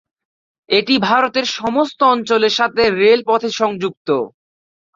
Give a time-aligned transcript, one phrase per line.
[0.69, 4.09] এটি ভারতের সমস্ত অঞ্চলের সাথে রেলপথে সংযুক্ত।